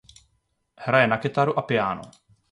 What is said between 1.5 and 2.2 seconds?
a piáno.